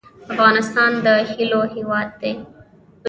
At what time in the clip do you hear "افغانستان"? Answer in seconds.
0.33-0.91